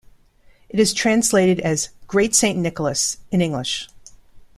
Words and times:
It 0.67 0.79
is 0.79 0.95
translated 0.95 1.59
as 1.59 1.89
"Great 2.07 2.33
Saint 2.33 2.57
Nicholas" 2.57 3.19
in 3.29 3.39
English. 3.39 3.87